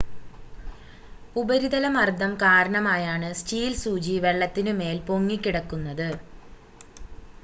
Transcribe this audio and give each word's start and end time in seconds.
ഉപരിതല 1.35 1.85
മർദ്ദം 1.89 2.31
കാരണമായാണ് 2.41 3.29
സ്റ്റീൽ 3.39 3.75
സൂചി 3.83 4.15
വെള്ളത്തിനു 4.19 4.73
മേൽ 4.79 4.97
പൊങ്ങിക്കിടക്കുന്നത് 5.07 6.09